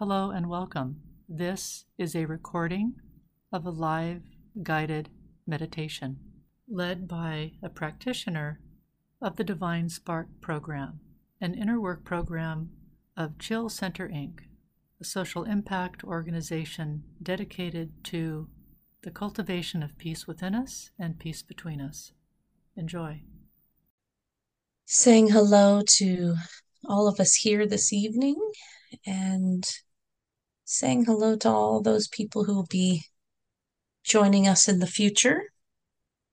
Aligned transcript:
Hello 0.00 0.30
and 0.30 0.48
welcome. 0.48 1.02
This 1.28 1.84
is 1.98 2.16
a 2.16 2.24
recording 2.24 2.94
of 3.52 3.66
a 3.66 3.70
live 3.70 4.22
guided 4.62 5.10
meditation 5.46 6.16
led 6.66 7.06
by 7.06 7.52
a 7.62 7.68
practitioner 7.68 8.60
of 9.20 9.36
the 9.36 9.44
Divine 9.44 9.90
Spark 9.90 10.28
program, 10.40 11.00
an 11.38 11.52
inner 11.52 11.78
work 11.78 12.02
program 12.02 12.70
of 13.14 13.38
Chill 13.38 13.68
Center 13.68 14.08
Inc., 14.08 14.38
a 15.02 15.04
social 15.04 15.44
impact 15.44 16.02
organization 16.02 17.02
dedicated 17.22 17.92
to 18.04 18.48
the 19.02 19.10
cultivation 19.10 19.82
of 19.82 19.98
peace 19.98 20.26
within 20.26 20.54
us 20.54 20.92
and 20.98 21.18
peace 21.18 21.42
between 21.42 21.78
us. 21.78 22.12
Enjoy. 22.74 23.20
Saying 24.86 25.28
hello 25.28 25.82
to 25.98 26.36
all 26.88 27.06
of 27.06 27.20
us 27.20 27.34
here 27.34 27.66
this 27.66 27.92
evening 27.92 28.40
and 29.04 29.68
saying 30.72 31.04
hello 31.04 31.34
to 31.34 31.48
all 31.48 31.82
those 31.82 32.06
people 32.06 32.44
who 32.44 32.54
will 32.54 32.68
be 32.70 33.02
joining 34.04 34.46
us 34.46 34.68
in 34.68 34.78
the 34.78 34.86
future 34.86 35.50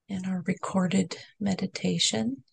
in 0.08 0.28
our 0.28 0.44
recorded 0.46 1.18
meditation. 1.40 2.44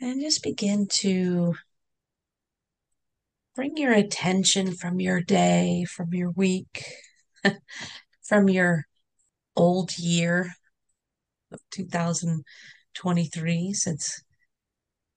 And 0.00 0.20
just 0.20 0.42
begin 0.42 0.88
to 0.94 1.54
bring 3.54 3.76
your 3.76 3.92
attention 3.92 4.74
from 4.74 4.98
your 4.98 5.20
day, 5.20 5.86
from 5.88 6.12
your 6.12 6.32
week, 6.32 6.84
from 8.24 8.48
your 8.48 8.86
old 9.54 9.96
year 9.96 10.54
of 11.52 11.60
2023, 11.70 13.72
since 13.74 14.24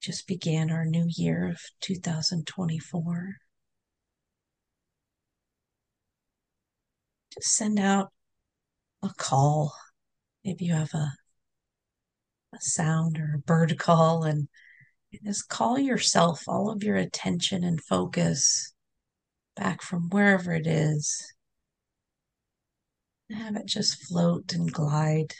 just 0.05 0.27
began 0.27 0.69
our 0.69 0.85
new 0.85 1.07
year 1.09 1.49
of 1.49 1.59
2024. 1.81 3.37
Just 7.33 7.55
send 7.55 7.79
out 7.79 8.11
a 9.01 9.09
call. 9.17 9.73
Maybe 10.43 10.65
you 10.65 10.73
have 10.73 10.93
a, 10.93 11.11
a 12.53 12.61
sound 12.61 13.17
or 13.17 13.33
a 13.35 13.39
bird 13.39 13.79
call 13.79 14.23
and 14.23 14.47
just 15.25 15.49
call 15.49 15.79
yourself 15.79 16.43
all 16.47 16.69
of 16.69 16.83
your 16.83 16.97
attention 16.97 17.63
and 17.63 17.83
focus 17.83 18.73
back 19.55 19.81
from 19.81 20.09
wherever 20.09 20.53
it 20.53 20.67
is. 20.67 21.33
Have 23.31 23.55
it 23.55 23.65
just 23.65 24.03
float 24.03 24.53
and 24.53 24.71
glide 24.71 25.33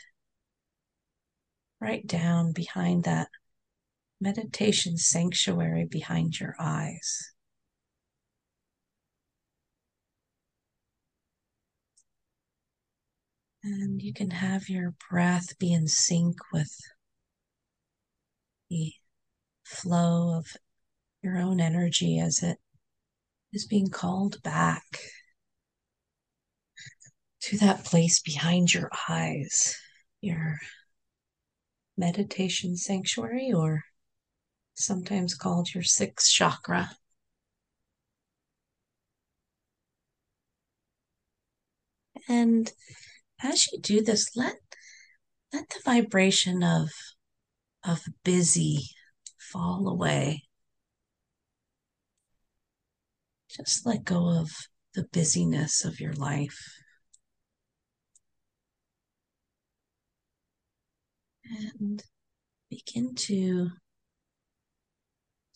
right 1.80 2.04
down 2.04 2.52
behind 2.52 3.04
that 3.04 3.28
meditation 4.20 4.96
sanctuary 4.96 5.86
behind 5.90 6.38
your 6.40 6.54
eyes. 6.58 7.32
And 13.62 14.00
you 14.00 14.12
can 14.12 14.30
have 14.30 14.68
your 14.68 14.94
breath 15.10 15.58
be 15.58 15.72
in 15.72 15.88
sync 15.88 16.36
with 16.52 16.72
the 18.70 18.92
flow 19.64 20.36
of 20.36 20.46
your 21.22 21.38
own 21.38 21.60
energy 21.60 22.20
as 22.20 22.42
it 22.42 22.58
is 23.52 23.66
being 23.66 23.88
called 23.88 24.40
back 24.42 24.84
to 27.40 27.58
that 27.58 27.84
place 27.84 28.20
behind 28.20 28.72
your 28.72 28.90
eyes, 29.08 29.76
your 30.20 30.58
meditation 31.96 32.76
sanctuary, 32.76 33.50
or 33.52 33.82
sometimes 34.76 35.34
called 35.34 35.74
your 35.74 35.82
sixth 35.82 36.30
chakra. 36.30 36.90
And 42.28 42.70
as 43.42 43.66
you 43.72 43.78
do 43.80 44.02
this, 44.02 44.36
let 44.36 44.56
let 45.52 45.68
the 45.68 45.80
vibration 45.84 46.62
of 46.62 46.90
of 47.84 48.02
busy 48.24 48.90
fall 49.38 49.88
away. 49.88 50.42
Just 53.48 53.86
let 53.86 54.04
go 54.04 54.28
of 54.28 54.50
the 54.94 55.06
busyness 55.12 55.84
of 55.84 56.00
your 56.00 56.12
life. 56.14 56.58
And 61.70 62.02
begin 62.68 63.14
to 63.14 63.70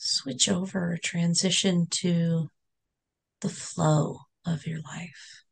switch 0.03 0.49
over, 0.49 0.99
transition 1.03 1.87
to 1.91 2.49
the 3.43 3.51
flow 3.51 4.21
of 4.47 4.67
your 4.67 4.81
life. 4.81 5.45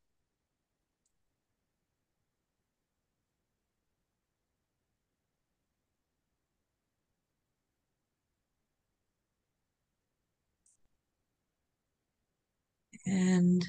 And 13.06 13.66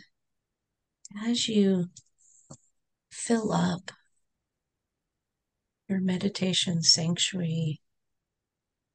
as 1.26 1.48
you 1.48 1.90
fill 3.12 3.52
up 3.52 3.92
your 5.90 6.00
meditation 6.00 6.84
sanctuary 6.84 7.82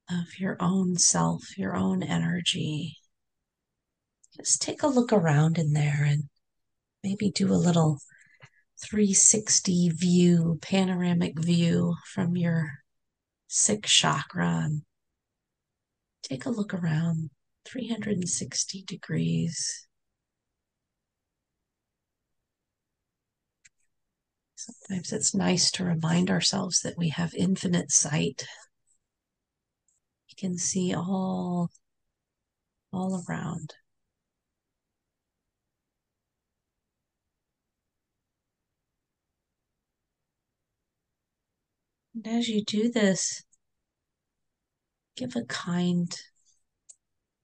of 0.09 0.39
your 0.39 0.57
own 0.59 0.97
self, 0.97 1.57
your 1.57 1.75
own 1.75 2.03
energy, 2.03 2.97
just 4.37 4.61
take 4.61 4.83
a 4.83 4.87
look 4.87 5.13
around 5.13 5.57
in 5.57 5.73
there 5.73 6.03
and 6.03 6.23
maybe 7.03 7.31
do 7.31 7.51
a 7.51 7.55
little 7.55 7.99
360 8.81 9.89
view, 9.89 10.59
panoramic 10.61 11.39
view 11.39 11.95
from 12.13 12.35
your 12.35 12.79
sixth 13.47 13.93
chakra 13.93 14.63
and 14.65 14.81
take 16.23 16.45
a 16.45 16.49
look 16.49 16.73
around 16.73 17.29
360 17.65 18.83
degrees. 18.83 19.87
Sometimes 24.55 25.13
it's 25.13 25.35
nice 25.35 25.71
to 25.71 25.85
remind 25.85 26.29
ourselves 26.29 26.81
that 26.81 26.97
we 26.97 27.09
have 27.09 27.33
infinite 27.35 27.91
sight. 27.91 28.45
You 30.37 30.49
can 30.49 30.57
see 30.57 30.93
all 30.93 31.69
all 32.91 33.23
around. 33.27 33.75
And 42.13 42.27
as 42.27 42.47
you 42.47 42.63
do 42.63 42.89
this, 42.89 43.43
give 45.17 45.35
a 45.35 45.43
kind, 45.45 46.13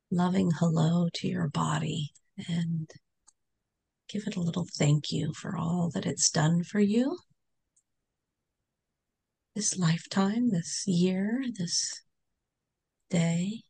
loving 0.09 0.52
hello 0.59 1.09
to 1.16 1.28
your 1.28 1.50
body 1.50 2.12
and 2.47 2.90
Give 4.12 4.28
it 4.28 4.35
a 4.35 4.41
little 4.41 4.68
thank 4.78 5.13
you 5.13 5.31
for 5.34 5.56
all 5.56 5.90
that 5.94 6.06
it's 6.06 6.29
done 6.29 6.66
for 6.66 6.81
you. 6.81 7.19
This 9.56 9.78
lifetime, 9.78 10.50
this 10.50 10.84
year, 10.85 11.46
this 11.58 12.02
day. 13.12 13.62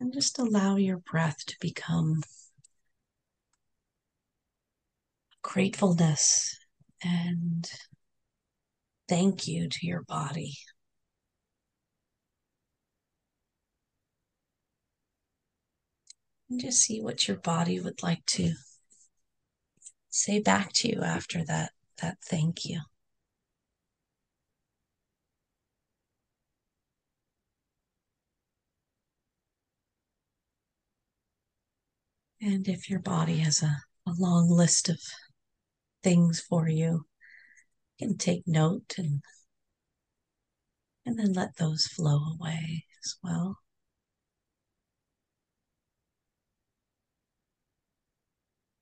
And 0.00 0.12
just 0.12 0.38
allow 0.38 0.76
your 0.76 0.98
breath 0.98 1.44
to 1.46 1.56
become 1.60 2.22
gratefulness 5.42 6.56
and 7.02 7.70
thank 9.08 9.46
you 9.46 9.68
to 9.68 9.86
your 9.86 10.02
body. 10.02 10.54
And 16.50 16.60
just 16.60 16.80
see 16.80 17.00
what 17.00 17.28
your 17.28 17.36
body 17.36 17.80
would 17.80 18.02
like 18.02 18.24
to 18.26 18.52
say 20.10 20.40
back 20.40 20.72
to 20.74 20.88
you 20.88 21.02
after 21.02 21.44
that, 21.44 21.72
that 21.98 22.18
thank 22.24 22.64
you. 22.64 22.80
And 32.40 32.68
if 32.68 32.88
your 32.88 33.00
body 33.00 33.38
has 33.38 33.62
a, 33.62 33.82
a 34.06 34.12
long 34.16 34.48
list 34.48 34.88
of 34.88 35.00
things 36.02 36.40
for 36.40 36.68
you, 36.68 37.06
you 37.98 38.08
can 38.08 38.16
take 38.16 38.44
note 38.46 38.94
and 38.96 39.22
and 41.04 41.18
then 41.18 41.32
let 41.32 41.56
those 41.56 41.86
flow 41.86 42.18
away 42.38 42.84
as 43.02 43.16
well. 43.24 43.58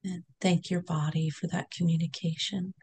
And 0.02 0.24
thank 0.40 0.70
your 0.70 0.82
body 0.82 1.30
for 1.30 1.46
that 1.48 1.70
communication. 1.70 2.74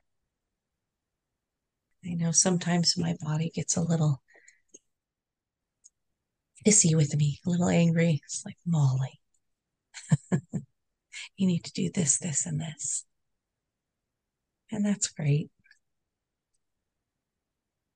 I 2.05 2.15
know 2.15 2.31
sometimes 2.31 2.97
my 2.97 3.15
body 3.21 3.49
gets 3.53 3.77
a 3.77 3.81
little 3.81 4.21
hissy 6.65 6.95
with 6.95 7.15
me, 7.15 7.39
a 7.45 7.49
little 7.49 7.69
angry. 7.69 8.21
It's 8.25 8.43
like, 8.45 8.57
Molly, 8.65 9.21
you 11.37 11.47
need 11.47 11.63
to 11.63 11.71
do 11.71 11.89
this, 11.93 12.17
this, 12.19 12.45
and 12.45 12.59
this. 12.59 13.05
And 14.71 14.85
that's 14.85 15.07
great. 15.07 15.49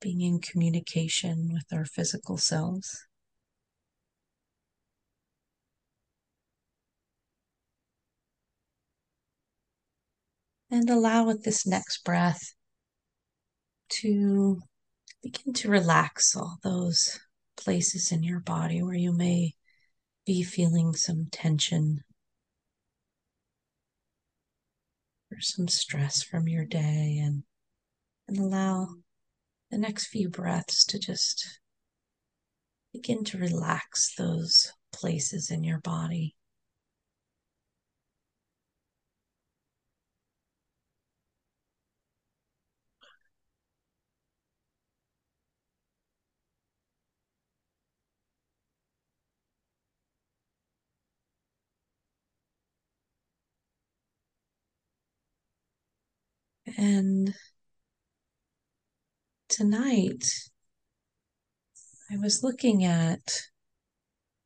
Being 0.00 0.20
in 0.20 0.40
communication 0.40 1.50
with 1.52 1.66
our 1.72 1.84
physical 1.84 2.38
selves. 2.38 3.04
And 10.70 10.88
allow 10.88 11.26
with 11.26 11.44
this 11.44 11.66
next 11.66 12.04
breath 12.04 12.54
to 13.88 14.60
begin 15.22 15.52
to 15.52 15.68
relax 15.68 16.36
all 16.36 16.58
those 16.62 17.18
places 17.56 18.12
in 18.12 18.22
your 18.22 18.40
body 18.40 18.82
where 18.82 18.94
you 18.94 19.12
may 19.12 19.54
be 20.24 20.42
feeling 20.42 20.92
some 20.94 21.26
tension 21.32 22.00
or 25.30 25.40
some 25.40 25.68
stress 25.68 26.22
from 26.22 26.48
your 26.48 26.64
day 26.64 27.20
and, 27.22 27.42
and 28.28 28.38
allow 28.38 28.88
the 29.70 29.78
next 29.78 30.06
few 30.06 30.28
breaths 30.28 30.84
to 30.84 30.98
just 30.98 31.60
begin 32.92 33.24
to 33.24 33.38
relax 33.38 34.14
those 34.16 34.72
places 34.92 35.50
in 35.50 35.62
your 35.62 35.80
body. 35.80 36.34
And 56.76 57.34
tonight, 59.48 60.24
I 62.10 62.16
was 62.16 62.42
looking 62.42 62.84
at 62.84 63.42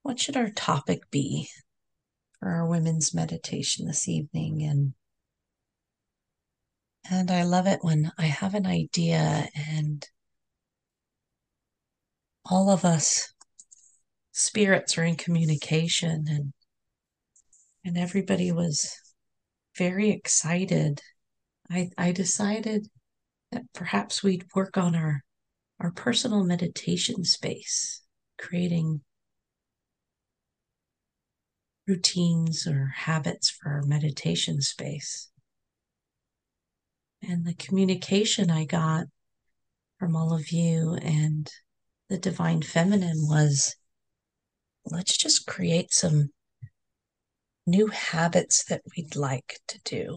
what 0.03 0.21
should 0.21 0.37
our 0.37 0.51
topic 0.51 1.11
be 1.11 1.49
for 2.39 2.51
our 2.51 2.67
women's 2.67 3.15
meditation 3.15 3.87
this 3.87 4.09
evening? 4.09 4.63
And 4.63 4.95
and 7.11 7.31
I 7.31 7.43
love 7.43 7.67
it 7.67 7.81
when 7.83 8.13
I 8.19 8.27
have 8.27 8.55
an 8.55 8.67
idea 8.67 9.49
and 9.55 10.07
all 12.45 12.71
of 12.71 12.85
us 12.85 13.33
spirits 14.33 14.97
are 14.99 15.05
in 15.05 15.17
communication 15.17 16.27
and 16.29 16.53
and 17.85 17.99
everybody 17.99 18.53
was 18.53 18.97
very 19.77 20.11
excited 20.11 21.01
I, 21.73 21.91
I 21.97 22.13
decided 22.13 22.89
that 23.51 23.65
perhaps 23.73 24.23
we'd 24.23 24.45
work 24.55 24.77
on 24.77 24.95
our 24.95 25.23
our 25.81 25.91
personal 25.91 26.45
meditation 26.45 27.25
space, 27.25 28.03
creating 28.39 29.01
routines 31.89 32.69
or 32.69 32.93
habits 32.95 33.51
for 33.51 33.71
our 33.71 33.83
meditation 33.83 34.61
space. 34.61 35.31
And 37.21 37.45
the 37.45 37.55
communication 37.55 38.49
I 38.51 38.65
got 38.65 39.07
from 39.99 40.15
all 40.15 40.33
of 40.33 40.53
you 40.53 40.95
and 41.03 41.51
the 42.09 42.19
divine 42.19 42.63
feminine 42.63 43.27
was 43.27 43.75
let's 44.85 45.17
just 45.17 45.47
create 45.47 45.93
some 45.93 46.31
new 47.67 47.89
habits 47.89 48.65
that 48.67 48.83
we'd 48.97 49.17
like 49.17 49.59
to 49.69 49.81
do. 49.85 50.17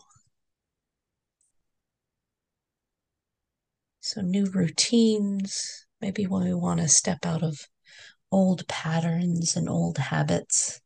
So, 4.08 4.22
new 4.22 4.46
routines, 4.46 5.88
maybe 6.00 6.28
when 6.28 6.44
we 6.44 6.54
want 6.54 6.80
to 6.80 6.88
step 6.88 7.26
out 7.26 7.42
of 7.42 7.68
old 8.32 8.68
patterns 8.68 9.56
and 9.56 9.68
old 9.68 9.98
habits 9.98 10.80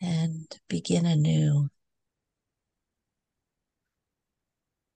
and 0.00 0.46
begin 0.66 1.04
anew. 1.04 1.68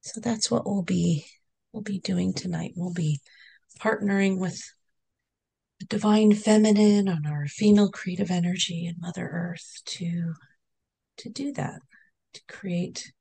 So 0.00 0.20
that's 0.20 0.50
what 0.50 0.64
we'll 0.64 0.82
be 0.82 1.26
we'll 1.70 1.82
be 1.82 1.98
doing 1.98 2.32
tonight. 2.32 2.72
We'll 2.74 2.94
be 2.94 3.20
partnering 3.78 4.38
with 4.38 4.58
the 5.80 5.84
divine 5.84 6.34
feminine 6.34 7.10
on 7.10 7.26
our 7.26 7.46
female 7.46 7.90
creative 7.90 8.30
energy 8.30 8.86
and 8.86 8.96
Mother 8.98 9.28
Earth 9.30 9.82
to 9.84 10.32
to 11.18 11.28
do 11.28 11.52
that, 11.52 11.80
to 12.32 12.40
create 12.48 13.12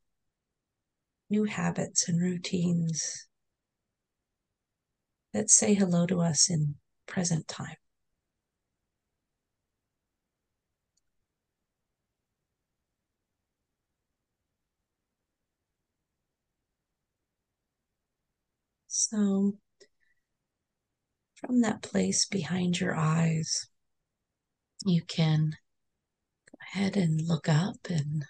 new 1.30 1.44
habits 1.44 2.08
and 2.08 2.22
routines 2.22 3.28
that 5.34 5.50
say 5.50 5.74
hello 5.74 6.06
to 6.08 6.22
us 6.22 6.50
in 6.50 6.76
present 7.06 7.48
time. 7.48 7.76
So, 18.88 19.54
from 21.36 21.62
that 21.62 21.84
place 21.84 22.26
behind 22.26 22.80
your 22.80 22.96
eyes, 22.96 23.68
you 24.86 25.04
can 25.04 25.52
go 26.52 26.58
ahead 26.62 26.98
and 26.98 27.22
look 27.22 27.48
up 27.48 27.78
and 27.90 28.26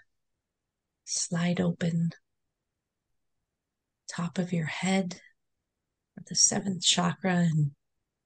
slide 1.05 1.61
open 1.61 2.11
top 4.09 4.38
of 4.38 4.51
your 4.51 4.65
head 4.65 5.21
the 6.25 6.35
seventh 6.35 6.83
chakra 6.83 7.35
and, 7.35 7.71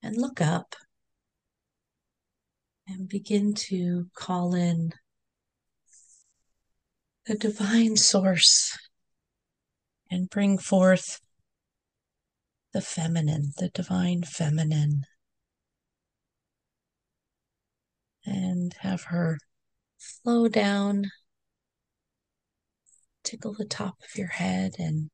and 0.01 0.17
look 0.17 0.41
up 0.41 0.75
and 2.87 3.07
begin 3.07 3.53
to 3.53 4.07
call 4.15 4.53
in 4.53 4.91
the 7.25 7.35
divine 7.35 7.95
source 7.95 8.77
and 10.09 10.29
bring 10.29 10.57
forth 10.57 11.19
the 12.73 12.81
feminine, 12.81 13.51
the 13.57 13.69
divine 13.69 14.23
feminine, 14.23 15.03
and 18.25 18.73
have 18.79 19.03
her 19.03 19.37
flow 19.97 20.47
down, 20.47 21.11
tickle 23.23 23.53
the 23.53 23.65
top 23.65 23.95
of 24.03 24.17
your 24.17 24.27
head, 24.29 24.73
and 24.77 25.09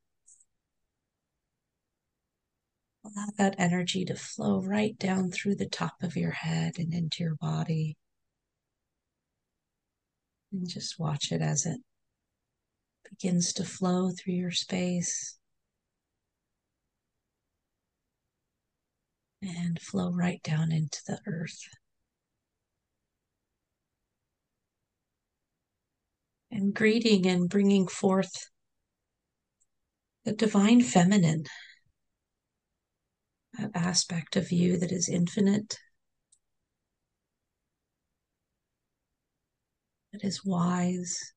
Allow 3.08 3.28
that 3.38 3.56
energy 3.58 4.04
to 4.06 4.16
flow 4.16 4.62
right 4.62 4.98
down 4.98 5.32
through 5.32 5.56
the 5.56 5.70
top 5.70 5.94
of 6.02 6.18
your 6.18 6.32
head 6.32 6.74
and 6.78 6.94
into 6.94 7.18
your 7.24 7.36
body. 7.36 7.96
And 10.52 10.68
just 10.68 11.00
watch 11.00 11.32
it 11.32 11.42
as 11.42 11.66
it 11.66 11.80
begins 13.10 13.54
to 13.54 13.64
flow 13.64 14.12
through 14.12 14.34
your 14.34 14.52
space 14.52 15.38
and 19.42 19.80
flow 19.82 20.12
right 20.12 20.42
down 20.44 20.74
into 20.74 21.00
the 21.08 21.20
earth. 21.28 21.60
And 26.52 26.74
greeting 26.74 27.26
and 27.26 27.48
bringing 27.48 27.88
forth 27.88 28.50
the 30.26 30.34
divine 30.34 30.82
feminine 30.82 31.46
that 33.58 33.72
aspect 33.76 34.36
of 34.36 34.52
you 34.52 34.78
that 34.78 34.92
is 34.92 35.10
infinite, 35.10 35.78
that 40.12 40.24
is 40.24 40.44
wise. 40.44 41.34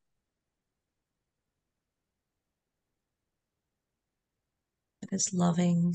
That 5.02 5.12
is 5.12 5.34
loving. 5.34 5.94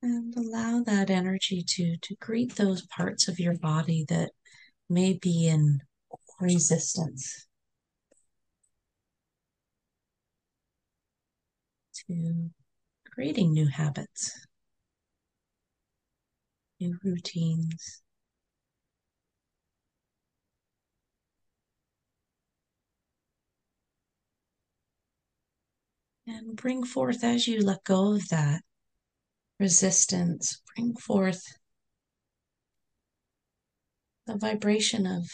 And 0.00 0.34
allow 0.36 0.82
that 0.84 1.10
energy 1.10 1.62
to, 1.62 1.96
to 1.98 2.14
greet 2.16 2.54
those 2.56 2.86
parts 2.86 3.28
of 3.28 3.38
your 3.38 3.58
body 3.58 4.04
that 4.08 4.30
may 4.88 5.14
be 5.14 5.48
in 5.48 5.80
resistance 6.40 7.46
to 11.94 12.50
creating 13.12 13.52
new 13.52 13.66
habits, 13.66 14.46
new 16.80 16.98
routines. 17.02 18.02
And 26.28 26.56
bring 26.56 26.84
forth 26.84 27.22
as 27.22 27.46
you 27.46 27.60
let 27.60 27.84
go 27.84 28.16
of 28.16 28.28
that 28.30 28.62
resistance, 29.60 30.60
bring 30.74 30.96
forth 30.96 31.42
the 34.26 34.36
vibration 34.36 35.06
of 35.06 35.30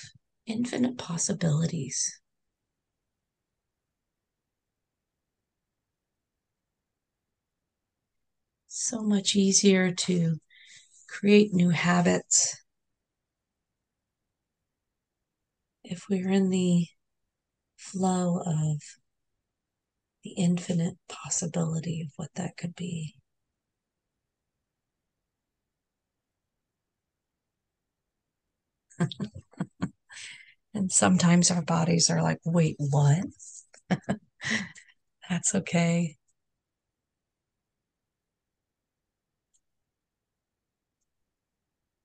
infinite 0.47 0.99
possibilities. 0.99 2.21
So 8.69 9.03
much 9.03 9.37
easier 9.37 9.93
to 9.93 10.37
create 11.09 11.53
new 11.53 11.71
habits 11.71 12.57
if 15.85 16.05
we're 16.09 16.31
in 16.31 16.51
the 16.51 16.87
flow 17.77 18.41
of 18.47 18.81
the 20.25 20.31
infinite 20.31 20.97
possibility 21.09 22.01
of 22.01 22.13
what 22.17 22.31
that 22.35 22.57
could 22.57 22.75
be. 22.75 23.15
and 30.75 30.91
sometimes 30.91 31.51
our 31.51 31.63
bodies 31.63 32.11
are 32.11 32.23
like, 32.23 32.39
wait, 32.45 32.77
what? 32.79 33.25
That's 35.29 35.55
okay. 35.55 36.17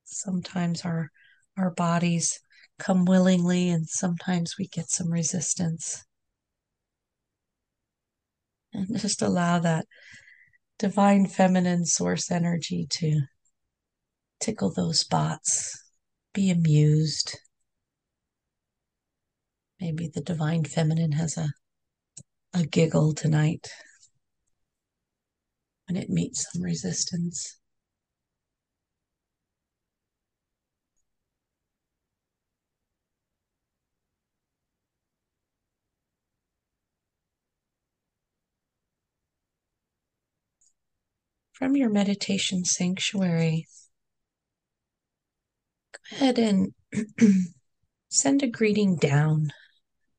Sometimes 0.06 0.82
our 0.86 1.12
our 1.56 1.70
bodies 1.70 2.40
come 2.80 3.06
willingly 3.06 3.70
and 3.70 3.88
sometimes 3.88 4.56
we 4.58 4.68
get 4.68 4.90
some 4.90 5.12
resistance. 5.12 6.04
And 8.72 8.98
just 8.98 9.22
allow 9.22 9.60
that 9.60 9.88
divine 10.80 11.28
feminine 11.28 11.86
source 11.86 12.32
energy 12.32 12.88
to 12.92 13.22
tickle 14.40 14.72
those 14.74 15.00
spots. 15.02 15.87
Be 16.38 16.52
amused. 16.52 17.40
Maybe 19.82 20.08
the 20.08 20.22
divine 20.22 20.66
feminine 20.66 21.14
has 21.14 21.36
a 21.36 21.50
a 22.54 22.64
giggle 22.64 23.16
tonight 23.16 23.68
when 25.88 25.98
it 25.98 26.12
meets 26.12 26.46
some 26.54 26.62
resistance. 26.62 27.58
From 41.52 41.76
your 41.76 41.90
meditation 41.90 42.64
sanctuary, 42.64 43.66
ahead 46.12 46.40
and 46.40 46.74
send 48.10 48.44
a 48.44 48.48
greeting 48.48 48.96
down, 48.98 49.50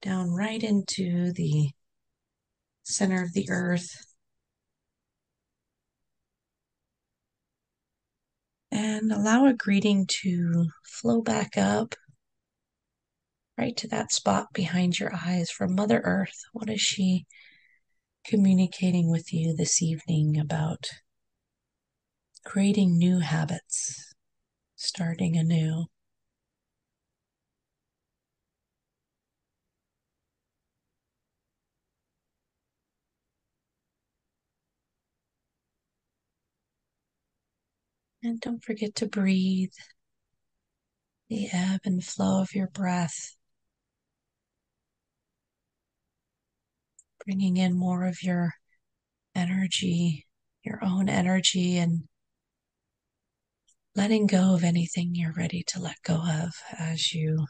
down 0.02 0.30
right 0.30 0.62
into 0.62 1.32
the 1.32 1.70
center 2.82 3.22
of 3.22 3.32
the 3.32 3.48
earth. 3.50 4.04
And 8.70 9.12
allow 9.12 9.46
a 9.46 9.54
greeting 9.54 10.06
to 10.22 10.66
flow 10.84 11.22
back 11.22 11.56
up 11.56 11.94
right 13.58 13.76
to 13.76 13.88
that 13.88 14.12
spot 14.12 14.46
behind 14.52 14.98
your 14.98 15.12
eyes 15.12 15.50
from 15.50 15.74
Mother 15.74 16.00
Earth. 16.04 16.44
What 16.52 16.70
is 16.70 16.80
she 16.80 17.26
communicating 18.24 19.10
with 19.10 19.32
you 19.32 19.54
this 19.56 19.82
evening 19.82 20.38
about 20.38 20.86
creating 22.44 22.96
new 22.96 23.18
habits, 23.18 24.07
starting 24.78 25.36
anew? 25.36 25.86
And 38.22 38.40
don't 38.40 38.62
forget 38.62 38.94
to 38.96 39.06
breathe 39.06 39.72
the 41.28 41.48
ebb 41.52 41.80
and 41.84 42.04
flow 42.04 42.40
of 42.40 42.54
your 42.54 42.68
breath, 42.68 43.36
bringing 47.24 47.56
in 47.56 47.78
more 47.78 48.06
of 48.06 48.22
your 48.22 48.54
energy, 49.34 50.26
your 50.64 50.82
own 50.84 51.08
energy, 51.08 51.78
and 51.78 52.07
letting 53.98 54.28
go 54.28 54.54
of 54.54 54.62
anything 54.62 55.10
you're 55.12 55.32
ready 55.36 55.64
to 55.66 55.80
let 55.80 55.96
go 56.04 56.14
of 56.14 56.52
as 56.78 57.12
you 57.12 57.44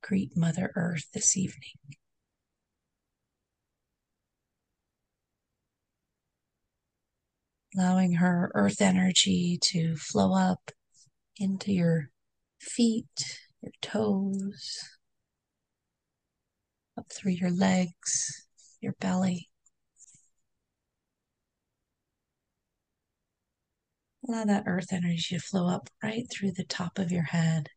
greet 0.00 0.36
Mother 0.36 0.70
Earth 0.76 1.08
this 1.12 1.36
evening. 1.36 1.72
allowing 7.76 8.14
her 8.14 8.50
earth 8.54 8.80
energy 8.80 9.58
to 9.60 9.94
flow 9.96 10.34
up 10.34 10.70
into 11.36 11.72
your 11.72 12.08
feet, 12.60 13.40
your 13.60 13.72
toes, 13.82 14.78
up 16.96 17.06
through 17.12 17.32
your 17.32 17.50
legs, 17.50 18.46
your 18.80 18.94
belly. 19.00 19.50
Allow 24.28 24.44
that 24.44 24.64
earth 24.66 24.92
energy 24.92 25.36
to 25.36 25.40
flow 25.40 25.68
up 25.68 25.88
right 26.02 26.26
through 26.30 26.52
the 26.52 26.64
top 26.64 26.98
of 26.98 27.10
your 27.10 27.24
head. 27.24 27.70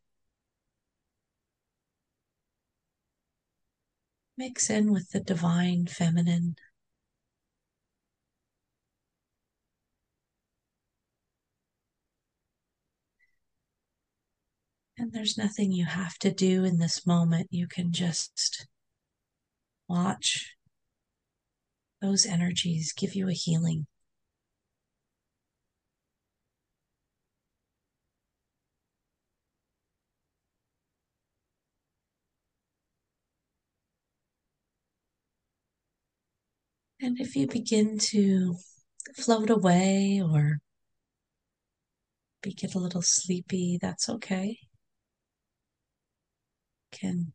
Mix 4.36 4.68
in 4.70 4.92
with 4.92 5.10
the 5.10 5.20
divine 5.20 5.86
feminine 5.86 6.56
And 15.02 15.12
there's 15.12 15.36
nothing 15.36 15.72
you 15.72 15.86
have 15.86 16.16
to 16.18 16.30
do 16.32 16.62
in 16.62 16.78
this 16.78 17.04
moment. 17.04 17.48
You 17.50 17.66
can 17.66 17.92
just 17.92 18.68
watch 19.88 20.54
those 22.00 22.24
energies 22.24 22.92
give 22.92 23.16
you 23.16 23.28
a 23.28 23.32
healing. 23.32 23.88
And 37.02 37.20
if 37.20 37.34
you 37.34 37.48
begin 37.48 37.98
to 37.98 38.54
float 39.16 39.50
away 39.50 40.22
or 40.24 40.60
get 42.56 42.76
a 42.76 42.78
little 42.78 43.02
sleepy, 43.02 43.76
that's 43.82 44.08
okay 44.08 44.56
You 46.92 46.98
can 46.98 47.32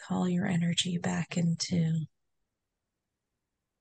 call 0.00 0.26
your 0.26 0.46
energy 0.46 0.96
back 0.96 1.36
into 1.36 2.06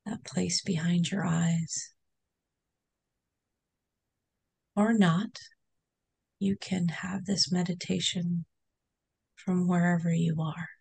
that 0.06 0.26
place 0.26 0.62
behind 0.62 1.10
your 1.10 1.26
eyes. 1.26 1.94
Or 4.76 4.94
not, 4.94 5.40
you 6.38 6.58
can 6.60 6.90
have 6.90 7.24
this 7.24 7.50
meditation 7.50 8.44
from 9.36 9.70
wherever 9.70 10.12
you 10.12 10.36
are. 10.42 10.73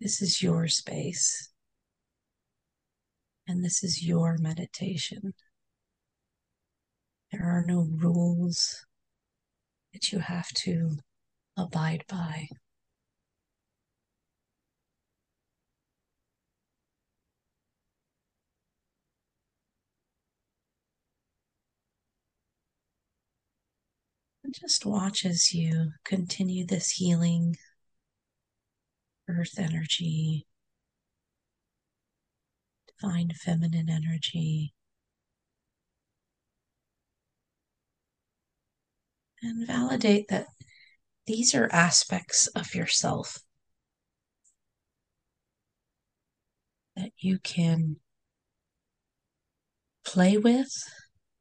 This 0.00 0.22
is 0.22 0.42
your 0.42 0.66
space, 0.66 1.50
and 3.46 3.62
this 3.62 3.84
is 3.84 4.02
your 4.02 4.38
meditation. 4.38 5.34
There 7.30 7.44
are 7.44 7.64
no 7.66 7.86
rules 7.96 8.86
that 9.92 10.10
you 10.10 10.20
have 10.20 10.48
to 10.54 10.96
abide 11.56 12.04
by. 12.08 12.48
Just 24.50 24.84
watch 24.84 25.24
as 25.24 25.52
you 25.54 25.92
continue 26.04 26.66
this 26.66 26.90
healing 26.92 27.56
earth 29.38 29.58
energy, 29.58 30.46
divine 33.00 33.30
feminine 33.34 33.88
energy. 33.90 34.74
and 39.42 39.66
validate 39.66 40.26
that 40.28 40.46
these 41.26 41.54
are 41.54 41.68
aspects 41.72 42.46
of 42.48 42.74
yourself 42.74 43.38
that 46.96 47.10
you 47.18 47.38
can 47.38 47.96
play 50.04 50.36
with 50.36 50.70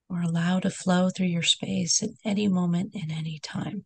or 0.10 0.22
allow 0.22 0.60
to 0.60 0.70
flow 0.70 1.10
through 1.10 1.28
your 1.28 1.44
space 1.44 2.02
at 2.02 2.10
any 2.24 2.48
moment 2.48 2.92
in 2.94 3.12
any 3.12 3.40
time. 3.42 3.86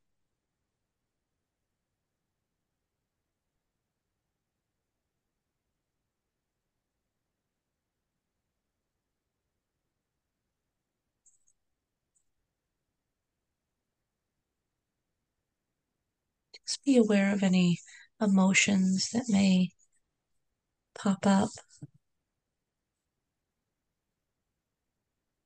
Just 16.73 16.85
be 16.85 16.97
aware 16.97 17.31
of 17.31 17.43
any 17.43 17.77
emotions 18.19 19.11
that 19.13 19.25
may 19.29 19.69
pop 20.95 21.27
up, 21.27 21.49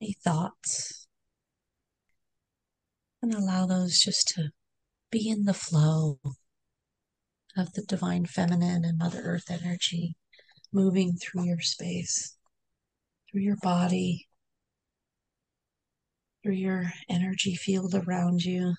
any 0.02 0.14
thoughts, 0.24 1.06
and 3.22 3.34
allow 3.34 3.66
those 3.66 4.00
just 4.00 4.30
to 4.30 4.52
be 5.12 5.28
in 5.28 5.44
the 5.44 5.54
flow 5.54 6.22
of 7.58 7.74
the 7.74 7.84
divine 7.84 8.26
feminine 8.26 8.86
and 8.86 8.98
Mother 8.98 9.22
Earth 9.22 9.52
energy 9.52 10.16
moving 10.72 11.18
through 11.18 11.44
your 11.44 11.60
space, 11.60 12.38
through 13.30 13.42
your 13.42 13.58
body, 13.62 14.30
through 16.42 16.54
your 16.54 16.86
energy 17.10 17.56
field 17.56 17.94
around 17.96 18.46
you. 18.46 18.76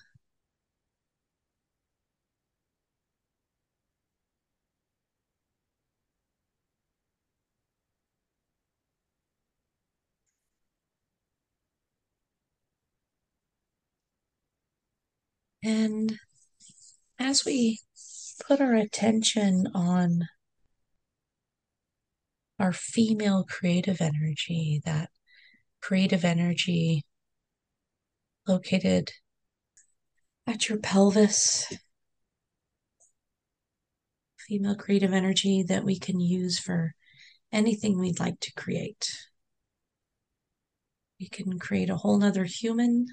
And 15.63 16.17
as 17.19 17.43
we 17.43 17.79
put 18.47 18.61
our 18.61 18.75
attention 18.75 19.67
on 19.73 20.29
our 22.57 22.71
female 22.73 23.45
creative 23.47 24.01
energy, 24.01 24.81
that 24.85 25.09
creative 25.81 26.23
energy 26.23 27.03
located 28.47 29.11
at 30.47 30.67
your 30.67 30.79
pelvis, 30.79 31.71
female 34.37 34.75
creative 34.75 35.13
energy 35.13 35.63
that 35.63 35.83
we 35.83 35.99
can 35.99 36.19
use 36.19 36.57
for 36.57 36.93
anything 37.51 37.99
we'd 37.99 38.19
like 38.19 38.39
to 38.39 38.53
create. 38.53 39.09
We 41.19 41.27
can 41.27 41.59
create 41.59 41.89
a 41.89 41.97
whole 41.97 42.17
nother 42.17 42.45
human 42.45 43.07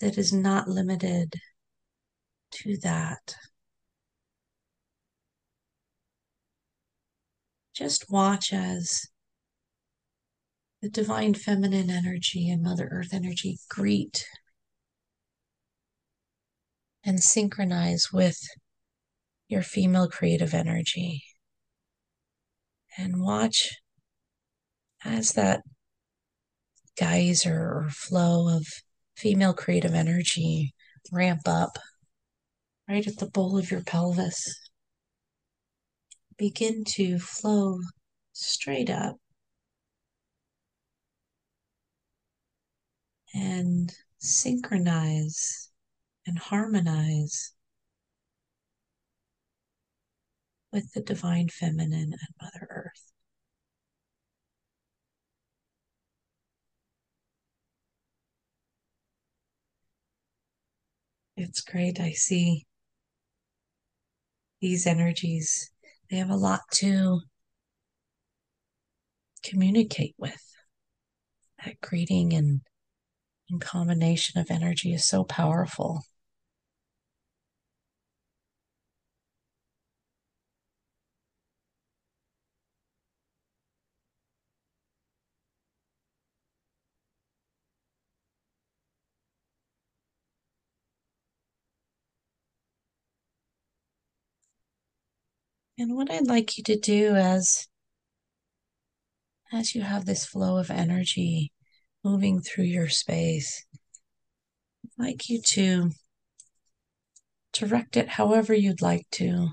that 0.00 0.16
is 0.18 0.32
not 0.32 0.68
limited 0.68 1.34
to 2.50 2.76
that. 2.78 3.34
Just 7.74 8.10
watch 8.10 8.52
as 8.52 9.06
the 10.82 10.88
divine 10.88 11.34
feminine 11.34 11.90
energy 11.90 12.48
and 12.48 12.62
Mother 12.62 12.88
Earth 12.90 13.12
energy 13.12 13.58
greet 13.68 14.24
and 17.04 17.22
synchronize 17.22 18.12
with 18.12 18.38
your 19.48 19.62
female 19.62 20.08
creative 20.08 20.54
energy. 20.54 21.22
And 22.96 23.20
watch 23.20 23.70
as 25.04 25.32
that 25.32 25.62
geyser 26.96 27.60
or 27.60 27.88
flow 27.90 28.48
of 28.54 28.66
female 29.18 29.52
creative 29.52 29.94
energy 29.94 30.72
ramp 31.10 31.40
up 31.46 31.76
right 32.88 33.06
at 33.06 33.18
the 33.18 33.26
bowl 33.26 33.58
of 33.58 33.70
your 33.70 33.82
pelvis. 33.82 34.70
Begin 36.36 36.84
to 36.84 37.18
flow 37.18 37.80
straight 38.32 38.88
up 38.88 39.16
and 43.34 43.92
synchronize 44.18 45.70
and 46.24 46.38
harmonize 46.38 47.54
with 50.72 50.92
the 50.92 51.00
divine 51.00 51.48
feminine 51.48 52.12
and 52.12 52.34
Mother 52.40 52.68
Earth. 52.70 53.17
It's 61.40 61.60
great. 61.60 62.00
I 62.00 62.10
see 62.10 62.66
these 64.60 64.88
energies, 64.88 65.70
they 66.10 66.16
have 66.16 66.30
a 66.30 66.36
lot 66.36 66.62
to 66.72 67.20
communicate 69.44 70.16
with. 70.18 70.42
That 71.64 71.80
greeting 71.80 72.32
and, 72.32 72.62
and 73.48 73.60
combination 73.60 74.40
of 74.40 74.50
energy 74.50 74.92
is 74.92 75.06
so 75.06 75.22
powerful. 75.22 76.02
And 95.80 95.94
what 95.94 96.10
I'd 96.10 96.26
like 96.26 96.58
you 96.58 96.64
to 96.64 96.76
do 96.76 97.14
as 97.14 97.68
as 99.52 99.76
you 99.76 99.82
have 99.82 100.04
this 100.04 100.26
flow 100.26 100.58
of 100.58 100.70
energy 100.70 101.52
moving 102.04 102.40
through 102.40 102.64
your 102.64 102.88
space, 102.88 103.64
I'd 104.84 105.04
like 105.04 105.28
you 105.28 105.40
to 105.40 105.92
direct 107.52 107.96
it 107.96 108.08
however 108.08 108.52
you'd 108.54 108.82
like 108.82 109.06
to, 109.12 109.50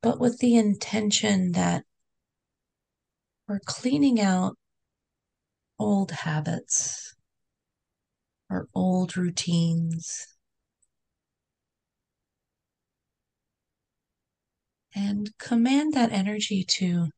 but 0.00 0.18
with 0.18 0.38
the 0.38 0.56
intention 0.56 1.52
that 1.52 1.84
we're 3.46 3.60
cleaning 3.66 4.20
out 4.20 4.56
old 5.78 6.12
habits 6.12 7.14
or 8.48 8.68
old 8.74 9.18
routines 9.18 10.31
and 14.94 15.30
command 15.38 15.94
that 15.94 16.12
energy 16.12 16.64
to 16.64 17.08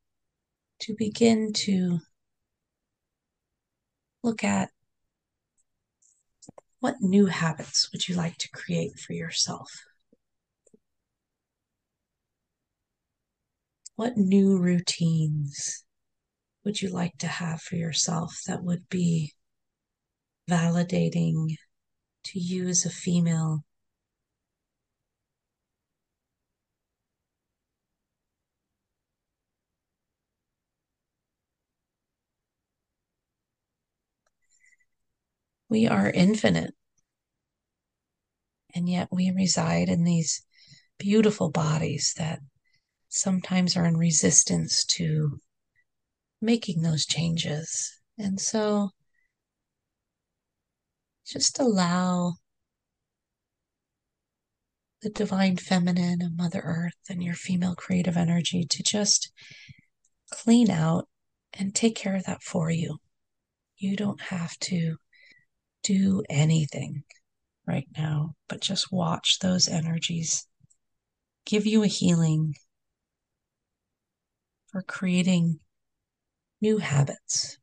to 0.81 0.95
begin 0.99 1.53
to 1.53 1.99
look 4.23 4.43
at 4.45 4.71
what 6.81 6.97
new 7.01 7.27
habits 7.27 7.91
would 7.93 8.09
you 8.09 8.15
like 8.15 8.37
to 8.37 8.51
create 8.51 8.99
for 8.99 9.15
yourself? 9.15 9.71
What 13.97 14.17
new 14.17 14.59
routines 14.59 15.85
would 16.65 16.83
you 16.83 16.91
like 16.91 17.17
to 17.19 17.27
have 17.27 17.61
for 17.63 17.77
yourself 17.77 18.41
that 18.47 18.63
would 18.63 18.89
be 18.89 19.33
validating 20.51 21.57
to 22.25 22.39
you 22.39 22.69
as 22.69 22.85
a 22.85 22.91
female 22.91 23.65
We 35.69 35.87
are 35.87 36.11
infinite. 36.11 36.75
And 38.75 38.89
yet 38.89 39.09
we 39.11 39.31
reside 39.31 39.89
in 39.89 40.05
these 40.05 40.45
beautiful 40.99 41.51
bodies 41.51 42.15
that 42.17 42.41
sometimes 43.09 43.77
are 43.77 43.85
in 43.85 43.97
resistance 43.97 44.85
to 44.85 45.39
making 46.41 46.83
those 46.83 47.07
changes. 47.07 48.01
And 48.19 48.41
so 48.41 48.91
just 51.27 51.59
allow 51.59 52.35
the 55.03 55.11
divine 55.11 55.57
feminine 55.57 56.23
of 56.23 56.37
Mother 56.37 56.61
Earth 56.65 56.99
and 57.09 57.23
your 57.23 57.35
female 57.35 57.75
creative 57.75 58.17
energy 58.17 58.65
to 58.65 58.83
just 58.83 59.31
clean 60.31 60.71
out 60.71 61.09
and 61.53 61.75
take 61.75 61.95
care 61.95 62.17
of 62.17 62.25
that 62.25 62.43
for 62.43 62.71
you. 62.71 62.99
You 63.77 63.97
don't 63.97 64.21
have 64.21 64.59
to 64.61 64.97
do 65.85 66.25
anything. 66.29 67.05
right 67.67 67.89
now, 67.97 68.35
but 68.49 68.61
just 68.61 68.93
watch 68.93 69.39
those 69.39 69.69
energies 69.69 70.47
give 71.47 71.67
you 71.67 71.83
a 71.83 71.87
healing 71.87 72.55
for 74.71 74.83
creating 74.83 75.61
new 76.61 76.79
habits. 76.79 77.59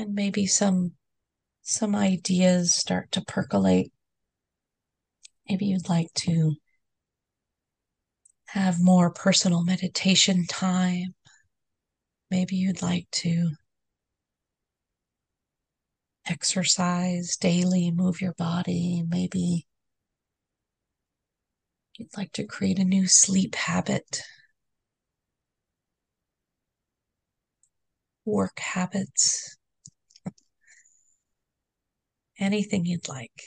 And 0.00 0.14
maybe 0.14 0.46
some 0.46 0.92
some 1.62 1.94
ideas 1.94 2.74
start 2.74 3.12
to 3.12 3.20
percolate. 3.20 3.92
Maybe 5.48 5.66
you'd 5.66 5.90
like 5.90 6.12
to 6.24 6.54
have 8.46 8.80
more 8.80 9.12
personal 9.12 9.62
meditation 9.62 10.46
time. 10.46 11.14
Maybe 12.30 12.56
you'd 12.56 12.82
like 12.82 13.08
to 13.12 13.50
exercise 16.26 17.36
daily, 17.36 17.90
move 17.90 18.22
your 18.22 18.34
body. 18.34 19.04
Maybe 19.06 19.66
you'd 21.98 22.16
like 22.16 22.32
to 22.32 22.44
create 22.44 22.78
a 22.78 22.84
new 22.84 23.06
sleep 23.06 23.54
habit, 23.54 24.22
work 28.24 28.58
habits 28.58 29.58
anything 32.40 32.86
you'd 32.86 33.08
like. 33.08 33.44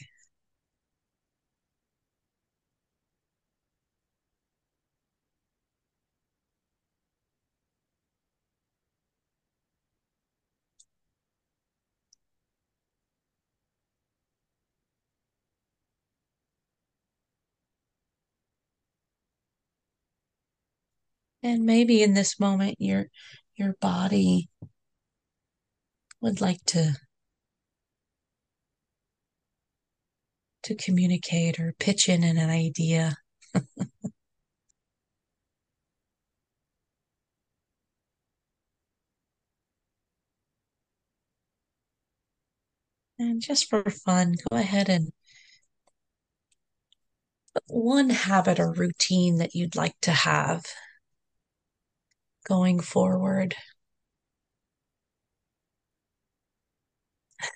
And 21.43 21.65
maybe 21.65 22.01
in 22.01 22.13
this 22.15 22.39
moment 22.39 22.77
your 22.79 23.09
your 23.55 23.73
body 23.79 24.49
would 26.21 26.41
like 26.41 26.63
to 26.65 26.95
to 30.63 30.75
communicate 30.75 31.59
or 31.59 31.73
pitch 31.79 32.09
in 32.09 32.23
an 32.23 32.37
idea. 32.49 33.15
and 43.19 43.41
just 43.41 43.69
for 43.69 43.83
fun, 43.89 44.35
go 44.49 44.57
ahead 44.57 44.89
and 44.89 45.11
one 47.67 48.09
habit 48.11 48.57
or 48.59 48.71
routine 48.71 49.37
that 49.37 49.53
you'd 49.55 49.75
like 49.75 49.99
to 50.01 50.11
have 50.11 50.63
going 52.45 52.79
forward. 52.79 53.55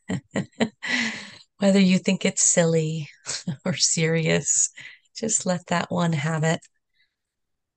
Whether 1.59 1.79
you 1.79 1.97
think 1.97 2.23
it's 2.25 2.43
silly 2.43 3.09
or 3.65 3.75
serious, 3.75 4.69
just 5.15 5.45
let 5.45 5.67
that 5.67 5.91
one 5.91 6.13
habit 6.13 6.59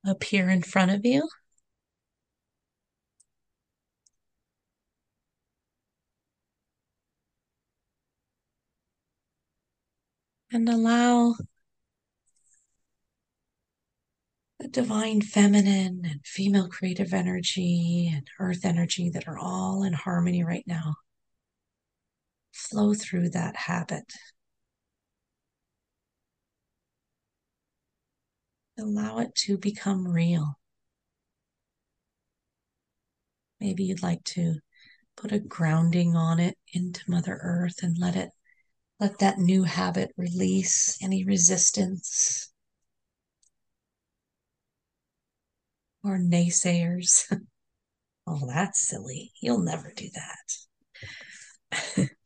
appear 0.05 0.51
in 0.51 0.62
front 0.62 0.90
of 0.90 1.05
you. 1.05 1.29
And 10.53 10.69
allow 10.69 11.35
the 14.59 14.69
divine 14.69 15.23
feminine 15.23 16.03
and 16.05 16.21
female 16.25 16.69
creative 16.69 17.14
energy 17.14 18.11
and 18.12 18.29
earth 18.38 18.64
energy 18.64 19.09
that 19.11 19.27
are 19.27 19.38
all 19.38 19.83
in 19.85 19.93
harmony 19.93 20.45
right 20.45 20.64
now 20.66 20.95
flow 22.71 22.95
through 22.95 23.31
that 23.31 23.57
habit. 23.57 24.13
Allow 28.79 29.19
it 29.19 29.35
to 29.47 29.59
become 29.59 30.09
real. 30.09 30.59
Maybe 33.61 33.85
you'd 33.85 34.03
like 34.03 34.25
to 34.25 34.57
put 35.17 35.33
a 35.33 35.39
grounding 35.39 36.17
on 36.17 36.41
it 36.41 36.57
into 36.73 37.03
Mother 37.09 37.39
Earth 37.43 37.83
and 37.83 37.99
let 37.99 38.17
it 38.17 38.31
let 38.99 39.19
that 39.19 39.39
new 39.39 39.65
habit 39.65 40.13
release 40.17 40.99
any 41.03 41.25
resistance 41.25 42.51
or 46.03 46.19
naysayers. 46.19 47.25
oh, 48.27 48.47
that's 48.47 48.87
silly. 48.89 49.33
You'll 49.41 49.63
never 49.63 49.93
do 49.95 50.09
that. 51.71 52.09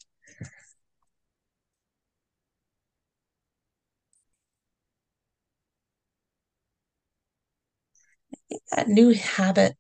that 8.73 8.89
new 8.89 9.11
habit, 9.15 9.77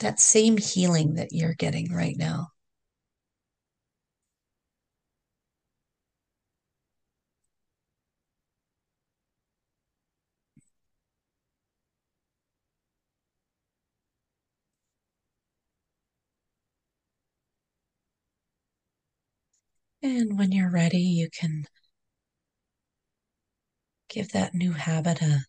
that 0.00 0.20
same 0.20 0.58
healing 0.58 1.14
that 1.14 1.32
you're 1.32 1.54
getting 1.54 1.92
right 1.92 2.16
now. 2.16 2.48
And 20.02 20.36
when 20.38 20.52
you're 20.52 20.68
ready, 20.70 20.98
you 21.00 21.30
can 21.30 21.64
give 24.08 24.32
that 24.32 24.52
new 24.54 24.72
habit 24.72 25.22
a 25.22 25.46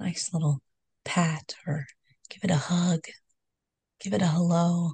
nice 0.00 0.32
little 0.34 0.62
pat 1.04 1.54
or 1.66 1.86
give 2.30 2.44
it 2.44 2.50
a 2.50 2.56
hug, 2.56 3.00
give 4.00 4.12
it 4.14 4.22
a 4.22 4.26
hello, 4.26 4.92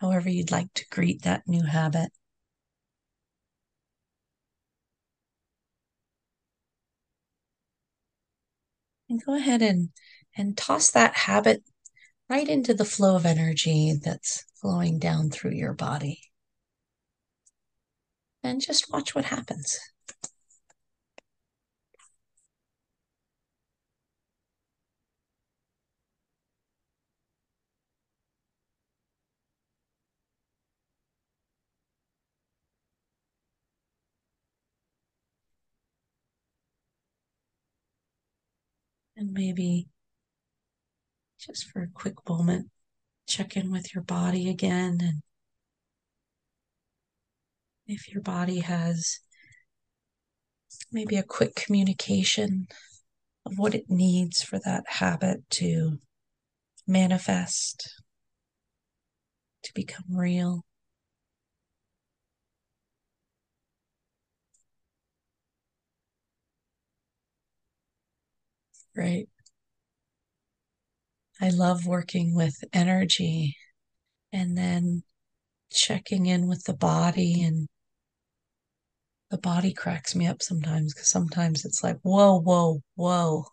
however 0.00 0.30
you'd 0.30 0.50
like 0.50 0.72
to 0.74 0.86
greet 0.90 1.22
that 1.22 1.42
new 1.46 1.64
habit. 1.64 2.10
And 9.08 9.24
go 9.24 9.36
ahead 9.36 9.62
and, 9.62 9.90
and 10.36 10.56
toss 10.56 10.90
that 10.90 11.14
habit 11.14 11.62
right 12.28 12.48
into 12.48 12.74
the 12.74 12.84
flow 12.84 13.16
of 13.16 13.26
energy 13.26 13.94
that's 14.02 14.44
flowing 14.60 14.98
down 14.98 15.30
through 15.30 15.52
your 15.52 15.74
body 15.74 16.20
and 18.42 18.60
just 18.60 18.90
watch 18.92 19.14
what 19.14 19.26
happens. 19.26 19.78
And 39.16 39.32
maybe 39.32 39.88
just 41.38 41.68
for 41.70 41.82
a 41.82 41.88
quick 41.92 42.16
moment, 42.28 42.70
check 43.26 43.56
in 43.56 43.70
with 43.70 43.94
your 43.94 44.04
body 44.04 44.48
again 44.48 44.98
and 45.00 45.22
if 47.86 48.12
your 48.12 48.22
body 48.22 48.60
has 48.60 49.20
maybe 50.92 51.16
a 51.16 51.22
quick 51.22 51.54
communication 51.54 52.66
of 53.44 53.58
what 53.58 53.74
it 53.74 53.84
needs 53.88 54.42
for 54.42 54.58
that 54.64 54.84
habit 54.86 55.48
to 55.50 55.98
manifest, 56.86 58.02
to 59.62 59.72
become 59.74 60.04
real. 60.10 60.64
Great. 68.96 69.28
I 71.38 71.50
love 71.50 71.84
working 71.86 72.34
with 72.34 72.64
energy 72.72 73.54
and 74.32 74.56
then 74.56 75.02
checking 75.70 76.24
in 76.24 76.48
with 76.48 76.64
the 76.64 76.72
body 76.72 77.42
and 77.42 77.68
the 79.30 79.36
body 79.36 79.74
cracks 79.74 80.14
me 80.14 80.26
up 80.26 80.40
sometimes 80.40 80.94
because 80.94 81.10
sometimes 81.10 81.66
it's 81.66 81.84
like, 81.84 81.98
whoa, 82.00 82.40
whoa, 82.40 82.80
whoa. 82.94 83.44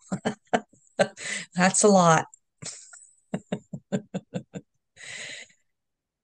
That's 1.54 1.84
a 1.84 1.88
lot. 1.88 2.24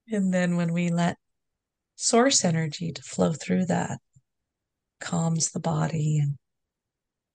and 0.09 0.33
then 0.33 0.57
when 0.57 0.73
we 0.73 0.89
let 0.89 1.19
source 1.95 2.43
energy 2.43 2.91
to 2.91 3.03
flow 3.03 3.35
through 3.35 3.67
that, 3.67 3.99
calms 4.99 5.51
the 5.51 5.61
body 5.61 6.19
and 6.19 6.39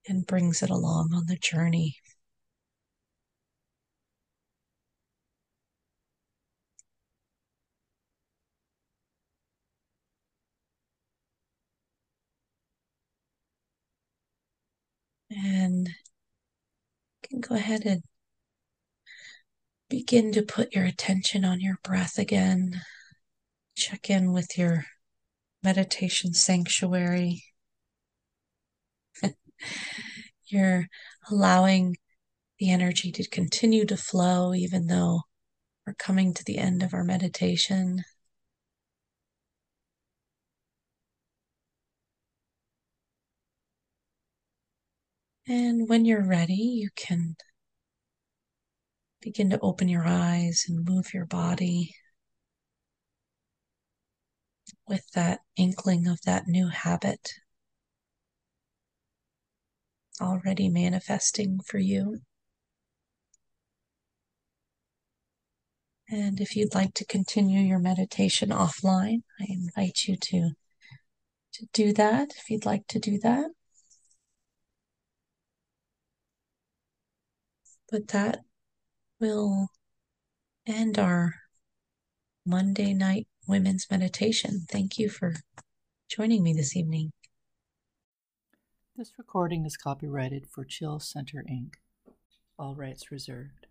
and 0.08 0.26
brings 0.26 0.62
it 0.62 0.70
along 0.70 1.12
on 1.14 1.26
the 1.26 1.36
journey. 1.36 1.96
And 15.30 15.90
can 17.28 17.40
go 17.40 17.54
ahead 17.54 17.84
and 17.84 18.02
begin 19.88 20.32
to 20.32 20.42
put 20.42 20.74
your 20.74 20.84
attention 20.84 21.44
on 21.44 21.60
your 21.60 21.78
breath 21.82 22.18
again. 22.18 22.80
Check 23.76 24.10
in 24.10 24.32
with 24.32 24.56
your 24.58 24.86
meditation 25.62 26.32
sanctuary. 26.34 27.42
You're 30.46 30.86
allowing 31.30 31.96
the 32.58 32.70
energy 32.70 33.12
to 33.12 33.28
continue 33.28 33.84
to 33.86 33.96
flow 33.96 34.54
even 34.54 34.86
though 34.86 35.22
we're 35.86 35.94
coming 35.94 36.34
to 36.34 36.44
the 36.44 36.58
end 36.58 36.82
of 36.82 36.94
our 36.94 37.04
meditation. 37.04 38.04
And 45.48 45.88
when 45.88 46.04
you're 46.04 46.26
ready, 46.26 46.54
you 46.54 46.88
can 46.96 47.36
begin 49.20 49.50
to 49.50 49.60
open 49.60 49.88
your 49.88 50.04
eyes 50.04 50.64
and 50.68 50.84
move 50.84 51.14
your 51.14 51.26
body 51.26 51.94
with 54.88 55.08
that 55.14 55.40
inkling 55.56 56.06
of 56.06 56.20
that 56.22 56.46
new 56.46 56.68
habit 56.68 57.32
already 60.20 60.68
manifesting 60.68 61.60
for 61.60 61.78
you. 61.78 62.20
And 66.08 66.40
if 66.40 66.54
you'd 66.54 66.74
like 66.74 66.94
to 66.94 67.04
continue 67.04 67.60
your 67.60 67.80
meditation 67.80 68.50
offline, 68.50 69.22
I 69.40 69.46
invite 69.48 70.04
you 70.06 70.16
to, 70.16 70.50
to 71.54 71.66
do 71.72 71.92
that 71.94 72.30
if 72.36 72.48
you'd 72.48 72.64
like 72.64 72.86
to 72.88 73.00
do 73.00 73.18
that. 73.18 73.50
But 77.90 78.08
that 78.08 78.40
will 79.20 79.68
end 80.66 80.98
our 80.98 81.34
Monday 82.44 82.92
night 82.92 83.26
women's 83.48 83.86
meditation. 83.90 84.66
Thank 84.68 84.98
you 84.98 85.08
for 85.08 85.34
joining 86.08 86.42
me 86.42 86.52
this 86.52 86.76
evening. 86.76 87.12
This 88.96 89.18
recording 89.18 89.66
is 89.66 89.76
copyrighted 89.76 90.46
for 90.46 90.64
Chill 90.64 91.00
Center 91.00 91.44
Inc., 91.46 91.74
all 92.58 92.74
rights 92.74 93.10
reserved. 93.12 93.65